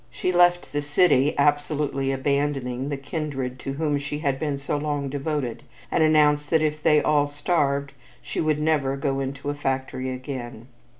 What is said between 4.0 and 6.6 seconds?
had been so long devoted, and announced